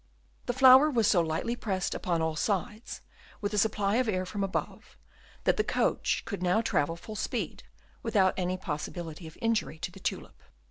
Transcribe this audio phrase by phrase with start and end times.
[0.47, 3.01] The flower was so lightly pressed upon all sides,
[3.39, 4.97] with a supply of air from above,
[5.43, 7.61] that the coach could now travel full speed
[8.01, 10.41] without any possibility of injury to the tulip.